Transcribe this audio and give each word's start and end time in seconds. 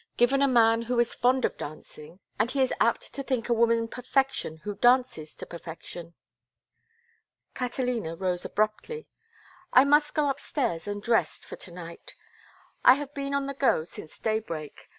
Given 0.17 0.41
a 0.41 0.47
man 0.47 0.81
who 0.81 0.99
is 0.99 1.13
fond 1.13 1.45
of 1.45 1.59
dancing 1.59 2.21
and 2.39 2.49
he 2.49 2.63
is 2.63 2.73
apt 2.79 3.13
to 3.13 3.21
think 3.21 3.47
a 3.49 3.53
woman 3.53 3.87
perfection 3.87 4.57
who 4.63 4.73
dances 4.73 5.35
to 5.35 5.45
perfection." 5.45 6.15
Catalina 7.53 8.15
rose 8.15 8.43
abruptly. 8.43 9.05
"I 9.71 9.85
must 9.85 10.15
go 10.15 10.27
upstairs 10.27 10.87
and 10.87 11.07
rest 11.07 11.45
for 11.45 11.55
to 11.57 11.71
night. 11.71 12.15
I 12.83 12.95
have 12.95 13.13
been 13.13 13.35
on 13.35 13.45
the 13.45 13.53
go 13.53 13.83
since 13.83 14.17
daybreak. 14.17 14.89